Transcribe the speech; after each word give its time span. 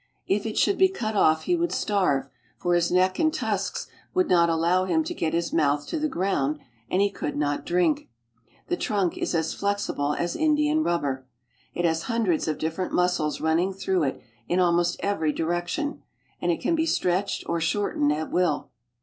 If 0.25 0.47
it 0.47 0.57
should 0.57 0.79
be 0.79 0.89
cut 0.89 1.15
off 1.15 1.43
he 1.43 1.55
would 1.55 1.71
starve, 1.71 2.27
for 2.57 2.73
his 2.73 2.89
neck 2.91 3.19
and 3.19 3.31
tusks 3.31 3.85
would 4.15 4.27
not 4.29 4.49
allow 4.49 4.85
him 4.85 5.03
to 5.03 5.13
get 5.13 5.35
his 5.35 5.53
mouth 5.53 5.85
to 5.89 5.99
the 5.99 6.09
ground, 6.09 6.57
and 6.89 7.03
he 7.03 7.11
could 7.11 7.37
not 7.37 7.67
drink. 7.67 8.09
The 8.65 8.77
trunk 8.77 9.15
is 9.15 9.35
as 9.35 9.53
flexible 9.53 10.15
as 10.17 10.35
india 10.35 10.75
rubber. 10.75 11.27
It 11.75 11.85
has 11.85 12.01
hundreds 12.01 12.47
of 12.47 12.57
different 12.57 12.93
Lfnuscles 12.93 13.41
running 13.43 13.73
through 13.73 14.01
it 14.05 14.21
in 14.49 14.59
almost 14.59 14.99
every 15.01 15.31
direction, 15.31 16.01
and 16.41 16.51
J^ 16.51 16.59
can 16.59 16.73
be 16.73 16.87
stretched 16.87 17.43
or 17.47 17.61
shortened 17.61 18.11
at 18.11 18.31
will.' 18.31 18.71